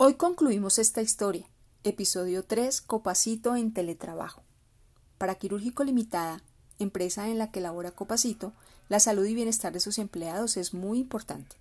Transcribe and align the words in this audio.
Hoy 0.00 0.14
concluimos 0.14 0.78
esta 0.78 1.02
historia. 1.02 1.46
Episodio 1.84 2.42
3. 2.42 2.80
Copacito 2.80 3.56
en 3.56 3.74
teletrabajo. 3.74 4.42
Para 5.18 5.34
Quirúrgico 5.34 5.84
Limitada, 5.84 6.42
empresa 6.78 7.28
en 7.28 7.36
la 7.36 7.50
que 7.50 7.60
labora 7.60 7.90
Copacito, 7.90 8.54
la 8.88 9.00
salud 9.00 9.26
y 9.26 9.34
bienestar 9.34 9.72
de 9.72 9.80
sus 9.80 9.98
empleados 9.98 10.56
es 10.56 10.72
muy 10.72 10.98
importante. 11.00 11.56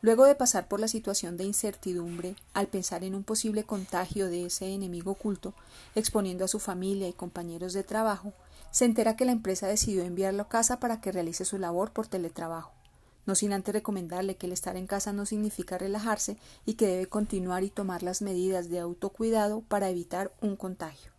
Luego 0.00 0.26
de 0.26 0.36
pasar 0.36 0.68
por 0.68 0.78
la 0.78 0.86
situación 0.86 1.36
de 1.36 1.44
incertidumbre, 1.44 2.36
al 2.54 2.68
pensar 2.68 3.02
en 3.02 3.16
un 3.16 3.24
posible 3.24 3.64
contagio 3.64 4.28
de 4.28 4.46
ese 4.46 4.72
enemigo 4.72 5.12
oculto, 5.12 5.54
exponiendo 5.96 6.44
a 6.44 6.48
su 6.48 6.60
familia 6.60 7.08
y 7.08 7.12
compañeros 7.12 7.72
de 7.72 7.82
trabajo, 7.82 8.32
se 8.70 8.84
entera 8.84 9.16
que 9.16 9.24
la 9.24 9.32
empresa 9.32 9.66
decidió 9.66 10.04
enviarlo 10.04 10.42
a 10.42 10.48
casa 10.48 10.78
para 10.78 11.00
que 11.00 11.10
realice 11.10 11.44
su 11.44 11.58
labor 11.58 11.92
por 11.92 12.06
teletrabajo, 12.06 12.72
no 13.26 13.34
sin 13.34 13.52
antes 13.52 13.74
recomendarle 13.74 14.36
que 14.36 14.46
el 14.46 14.52
estar 14.52 14.76
en 14.76 14.86
casa 14.86 15.12
no 15.12 15.26
significa 15.26 15.78
relajarse 15.78 16.36
y 16.64 16.74
que 16.74 16.86
debe 16.86 17.06
continuar 17.06 17.64
y 17.64 17.70
tomar 17.70 18.04
las 18.04 18.22
medidas 18.22 18.68
de 18.68 18.78
autocuidado 18.78 19.62
para 19.62 19.88
evitar 19.88 20.32
un 20.40 20.54
contagio. 20.54 21.10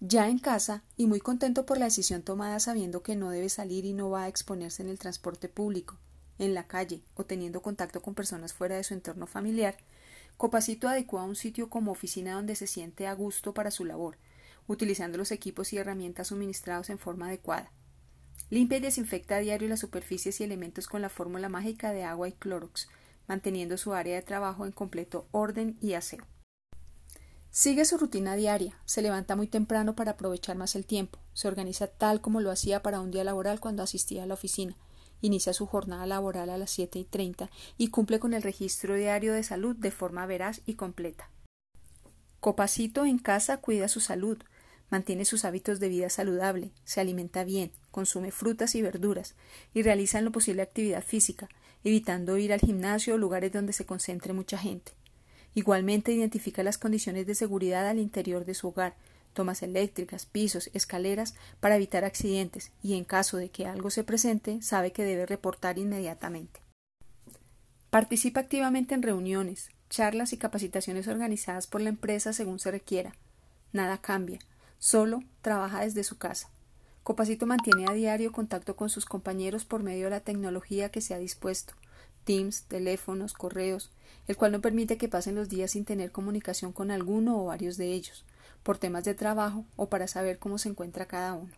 Ya 0.00 0.28
en 0.28 0.38
casa, 0.38 0.82
y 0.98 1.06
muy 1.06 1.20
contento 1.20 1.64
por 1.64 1.78
la 1.78 1.86
decisión 1.86 2.22
tomada 2.22 2.60
sabiendo 2.60 3.02
que 3.02 3.16
no 3.16 3.30
debe 3.30 3.48
salir 3.48 3.86
y 3.86 3.94
no 3.94 4.10
va 4.10 4.24
a 4.24 4.28
exponerse 4.28 4.82
en 4.82 4.90
el 4.90 4.98
transporte 4.98 5.48
público, 5.48 5.96
en 6.38 6.54
la 6.54 6.66
calle 6.66 7.02
o 7.14 7.24
teniendo 7.24 7.62
contacto 7.62 8.02
con 8.02 8.14
personas 8.14 8.52
fuera 8.52 8.76
de 8.76 8.84
su 8.84 8.94
entorno 8.94 9.26
familiar, 9.26 9.76
Copacito 10.36 10.88
adecua 10.88 11.22
un 11.22 11.36
sitio 11.36 11.70
como 11.70 11.92
oficina 11.92 12.34
donde 12.34 12.56
se 12.56 12.66
siente 12.66 13.06
a 13.06 13.14
gusto 13.14 13.54
para 13.54 13.70
su 13.70 13.84
labor, 13.84 14.18
utilizando 14.66 15.16
los 15.16 15.30
equipos 15.30 15.72
y 15.72 15.78
herramientas 15.78 16.28
suministrados 16.28 16.90
en 16.90 16.98
forma 16.98 17.28
adecuada. 17.28 17.70
Limpia 18.50 18.78
y 18.78 18.80
desinfecta 18.80 19.36
a 19.36 19.40
diario 19.40 19.68
las 19.68 19.80
superficies 19.80 20.40
y 20.40 20.44
elementos 20.44 20.88
con 20.88 21.02
la 21.02 21.08
fórmula 21.08 21.48
mágica 21.48 21.92
de 21.92 22.04
agua 22.04 22.28
y 22.28 22.32
Clorox, 22.32 22.88
manteniendo 23.26 23.78
su 23.78 23.94
área 23.94 24.16
de 24.16 24.22
trabajo 24.22 24.66
en 24.66 24.72
completo 24.72 25.28
orden 25.30 25.78
y 25.80 25.94
aseo. 25.94 26.26
Sigue 27.50 27.84
su 27.84 27.96
rutina 27.96 28.34
diaria, 28.34 28.76
se 28.84 29.00
levanta 29.00 29.36
muy 29.36 29.46
temprano 29.46 29.94
para 29.94 30.12
aprovechar 30.12 30.56
más 30.56 30.74
el 30.74 30.84
tiempo, 30.84 31.20
se 31.32 31.46
organiza 31.46 31.86
tal 31.86 32.20
como 32.20 32.40
lo 32.40 32.50
hacía 32.50 32.82
para 32.82 33.00
un 33.00 33.12
día 33.12 33.22
laboral 33.22 33.60
cuando 33.60 33.84
asistía 33.84 34.24
a 34.24 34.26
la 34.26 34.34
oficina, 34.34 34.76
inicia 35.26 35.54
su 35.54 35.66
jornada 35.66 36.06
laboral 36.06 36.50
a 36.50 36.58
las 36.58 36.70
siete 36.70 36.98
y 36.98 37.04
treinta 37.04 37.50
y 37.78 37.88
cumple 37.88 38.18
con 38.18 38.34
el 38.34 38.42
registro 38.42 38.94
diario 38.94 39.32
de 39.32 39.42
salud 39.42 39.74
de 39.74 39.90
forma 39.90 40.26
veraz 40.26 40.60
y 40.66 40.74
completa. 40.74 41.30
Copacito 42.40 43.06
en 43.06 43.18
casa 43.18 43.56
cuida 43.56 43.88
su 43.88 44.00
salud, 44.00 44.36
mantiene 44.90 45.24
sus 45.24 45.46
hábitos 45.46 45.80
de 45.80 45.88
vida 45.88 46.10
saludable, 46.10 46.72
se 46.84 47.00
alimenta 47.00 47.42
bien, 47.42 47.72
consume 47.90 48.32
frutas 48.32 48.74
y 48.74 48.82
verduras 48.82 49.34
y 49.72 49.82
realiza 49.82 50.18
en 50.18 50.26
lo 50.26 50.32
posible 50.32 50.60
actividad 50.60 51.02
física, 51.02 51.48
evitando 51.84 52.36
ir 52.36 52.52
al 52.52 52.60
gimnasio 52.60 53.14
o 53.14 53.18
lugares 53.18 53.50
donde 53.50 53.72
se 53.72 53.86
concentre 53.86 54.34
mucha 54.34 54.58
gente. 54.58 54.92
Igualmente 55.54 56.12
identifica 56.12 56.62
las 56.62 56.76
condiciones 56.76 57.26
de 57.26 57.34
seguridad 57.34 57.88
al 57.88 57.98
interior 57.98 58.44
de 58.44 58.54
su 58.54 58.68
hogar, 58.68 58.94
tomas 59.34 59.62
eléctricas, 59.62 60.24
pisos, 60.24 60.70
escaleras 60.72 61.34
para 61.60 61.76
evitar 61.76 62.04
accidentes 62.04 62.72
y 62.82 62.94
en 62.94 63.04
caso 63.04 63.36
de 63.36 63.50
que 63.50 63.66
algo 63.66 63.90
se 63.90 64.04
presente 64.04 64.62
sabe 64.62 64.92
que 64.92 65.04
debe 65.04 65.26
reportar 65.26 65.78
inmediatamente. 65.78 66.60
Participa 67.90 68.40
activamente 68.40 68.94
en 68.94 69.02
reuniones, 69.02 69.68
charlas 69.90 70.32
y 70.32 70.38
capacitaciones 70.38 71.06
organizadas 71.06 71.66
por 71.66 71.80
la 71.80 71.90
empresa 71.90 72.32
según 72.32 72.58
se 72.58 72.70
requiera. 72.70 73.14
Nada 73.72 73.98
cambia, 73.98 74.38
solo 74.78 75.22
trabaja 75.42 75.82
desde 75.82 76.04
su 76.04 76.16
casa. 76.16 76.50
Copacito 77.02 77.44
mantiene 77.46 77.86
a 77.86 77.92
diario 77.92 78.32
contacto 78.32 78.76
con 78.76 78.88
sus 78.88 79.04
compañeros 79.04 79.64
por 79.64 79.82
medio 79.82 80.04
de 80.04 80.10
la 80.10 80.20
tecnología 80.20 80.88
que 80.88 81.02
se 81.02 81.12
ha 81.12 81.18
dispuesto, 81.18 81.74
Teams, 82.24 82.62
teléfonos, 82.62 83.34
correos, 83.34 83.90
el 84.26 84.38
cual 84.38 84.52
no 84.52 84.62
permite 84.62 84.96
que 84.96 85.08
pasen 85.08 85.34
los 85.34 85.50
días 85.50 85.72
sin 85.72 85.84
tener 85.84 86.10
comunicación 86.10 86.72
con 86.72 86.90
alguno 86.90 87.38
o 87.38 87.44
varios 87.44 87.76
de 87.76 87.92
ellos 87.92 88.24
por 88.64 88.78
temas 88.78 89.04
de 89.04 89.14
trabajo 89.14 89.64
o 89.76 89.88
para 89.88 90.08
saber 90.08 90.40
cómo 90.40 90.58
se 90.58 90.70
encuentra 90.70 91.06
cada 91.06 91.34
uno. 91.34 91.52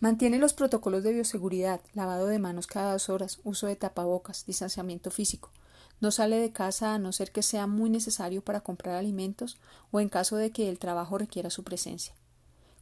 Mantiene 0.00 0.38
los 0.38 0.54
protocolos 0.54 1.02
de 1.02 1.12
bioseguridad, 1.12 1.80
lavado 1.92 2.26
de 2.26 2.38
manos 2.38 2.66
cada 2.66 2.92
dos 2.92 3.10
horas, 3.10 3.40
uso 3.44 3.66
de 3.66 3.76
tapabocas, 3.76 4.46
distanciamiento 4.46 5.10
físico. 5.10 5.50
No 6.00 6.10
sale 6.10 6.38
de 6.38 6.52
casa 6.52 6.94
a 6.94 6.98
no 6.98 7.12
ser 7.12 7.32
que 7.32 7.42
sea 7.42 7.66
muy 7.66 7.90
necesario 7.90 8.42
para 8.42 8.60
comprar 8.60 8.94
alimentos 8.94 9.58
o 9.90 10.00
en 10.00 10.08
caso 10.08 10.36
de 10.36 10.52
que 10.52 10.68
el 10.68 10.78
trabajo 10.78 11.18
requiera 11.18 11.50
su 11.50 11.64
presencia. 11.64 12.14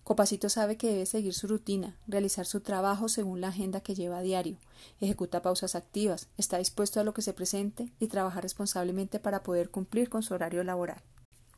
Copacito 0.02 0.50
sabe 0.50 0.76
que 0.76 0.88
debe 0.88 1.06
seguir 1.06 1.32
su 1.32 1.46
rutina, 1.46 1.96
realizar 2.06 2.44
su 2.44 2.60
trabajo 2.60 3.08
según 3.08 3.40
la 3.40 3.48
agenda 3.48 3.80
que 3.80 3.94
lleva 3.94 4.18
a 4.18 4.22
diario, 4.22 4.58
ejecuta 5.00 5.40
pausas 5.40 5.74
activas, 5.74 6.28
está 6.36 6.58
dispuesto 6.58 7.00
a 7.00 7.04
lo 7.04 7.14
que 7.14 7.22
se 7.22 7.32
presente 7.32 7.90
y 7.98 8.08
trabaja 8.08 8.42
responsablemente 8.42 9.18
para 9.18 9.42
poder 9.42 9.70
cumplir 9.70 10.10
con 10.10 10.22
su 10.22 10.34
horario 10.34 10.62
laboral. 10.62 11.00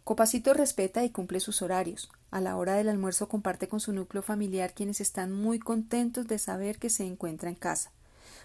Copacito 0.06 0.54
respeta 0.54 1.02
y 1.02 1.10
cumple 1.10 1.40
sus 1.40 1.62
horarios. 1.62 2.08
A 2.30 2.40
la 2.40 2.56
hora 2.56 2.74
del 2.74 2.88
almuerzo 2.88 3.28
comparte 3.28 3.66
con 3.66 3.80
su 3.80 3.92
núcleo 3.92 4.22
familiar 4.22 4.72
quienes 4.72 5.00
están 5.00 5.32
muy 5.32 5.58
contentos 5.58 6.28
de 6.28 6.38
saber 6.38 6.78
que 6.78 6.90
se 6.90 7.04
encuentra 7.04 7.48
en 7.48 7.56
casa, 7.56 7.90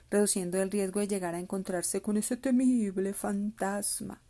reduciendo 0.10 0.60
el 0.60 0.72
riesgo 0.72 1.02
de 1.02 1.08
llegar 1.08 1.36
a 1.36 1.40
encontrarse 1.40 2.02
con 2.02 2.18
ese 2.18 2.36
temible 2.36 3.14
fantasma. 3.14 4.24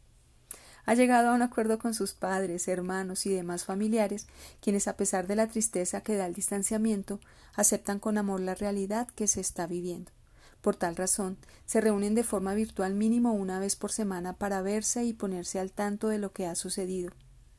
Ha 0.86 0.94
llegado 0.94 1.30
a 1.30 1.34
un 1.34 1.42
acuerdo 1.42 1.80
con 1.80 1.94
sus 1.94 2.12
padres, 2.12 2.68
hermanos 2.68 3.26
y 3.26 3.30
demás 3.30 3.64
familiares, 3.64 4.28
quienes 4.60 4.90
a 4.90 4.98
pesar 4.98 5.26
de 5.26 5.38
la 5.38 5.48
tristeza 5.48 6.02
que 6.02 6.18
da 6.18 6.26
el 6.26 6.34
distanciamiento, 6.34 7.22
aceptan 7.54 8.00
con 8.00 8.18
amor 8.18 8.42
la 8.42 8.56
realidad 8.56 9.08
que 9.08 9.28
se 9.28 9.40
está 9.40 9.68
viviendo. 9.68 10.12
Por 10.62 10.76
tal 10.76 10.96
razón, 10.96 11.38
se 11.66 11.82
reúnen 11.82 12.16
de 12.16 12.24
forma 12.24 12.54
virtual 12.54 12.94
mínimo 12.94 13.34
una 13.34 13.60
vez 13.60 13.76
por 13.76 13.92
semana 13.92 14.34
para 14.34 14.62
verse 14.62 15.04
y 15.04 15.14
ponerse 15.14 15.60
al 15.60 15.72
tanto 15.72 16.08
de 16.08 16.20
lo 16.20 16.32
que 16.32 16.46
ha 16.46 16.56
sucedido, 16.56 17.12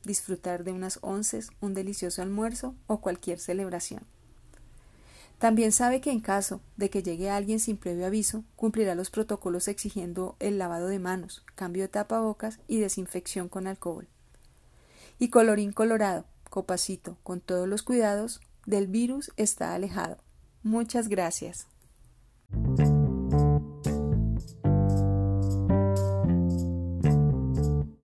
disfrutar 0.03 0.63
de 0.63 0.71
unas 0.71 0.99
onces, 1.01 1.49
un 1.59 1.73
delicioso 1.73 2.21
almuerzo 2.21 2.75
o 2.87 3.01
cualquier 3.01 3.39
celebración. 3.39 4.03
También 5.37 5.73
sabe 5.73 5.99
que 5.99 6.11
en 6.11 6.21
caso 6.21 6.61
de 6.77 6.89
que 6.89 7.03
llegue 7.03 7.29
alguien 7.29 7.59
sin 7.59 7.75
previo 7.75 8.05
aviso, 8.05 8.45
cumplirá 8.55 8.95
los 8.95 9.09
protocolos 9.09 9.67
exigiendo 9.67 10.37
el 10.39 10.57
lavado 10.57 10.87
de 10.87 10.99
manos, 10.99 11.43
cambio 11.55 11.83
de 11.83 11.89
tapabocas 11.89 12.59
y 12.69 12.79
desinfección 12.79 13.49
con 13.49 13.67
alcohol. 13.67 14.07
Y 15.19 15.27
colorín 15.27 15.73
colorado, 15.73 16.23
copacito, 16.49 17.17
con 17.23 17.41
todos 17.41 17.67
los 17.67 17.83
cuidados, 17.83 18.39
del 18.65 18.87
virus 18.87 19.31
está 19.35 19.73
alejado. 19.73 20.17
Muchas 20.63 21.09
gracias. 21.09 21.67